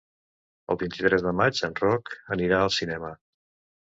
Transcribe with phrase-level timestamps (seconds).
[0.73, 3.13] El vint-i-tres de maig en Roc anirà al cinema.